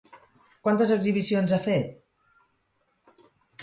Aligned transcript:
Quantes 0.67 0.93
exhibicions 0.95 1.55
ha 1.55 1.61
fet? 1.69 1.95